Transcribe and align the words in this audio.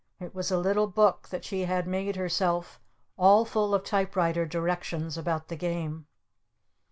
It 0.19 0.33
was 0.33 0.49
a 0.49 0.57
little 0.57 0.87
book 0.87 1.29
that 1.29 1.45
she 1.45 1.65
had 1.65 1.85
made 1.85 2.15
herself 2.15 2.79
all 3.17 3.45
full 3.45 3.75
of 3.75 3.83
typewriter 3.83 4.47
directions 4.47 5.15
about 5.15 5.47
the 5.47 5.55
Game. 5.55 6.07